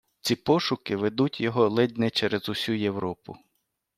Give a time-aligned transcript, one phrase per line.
[0.21, 3.37] Ці пошуки ведуть його ледь не через усю Європу.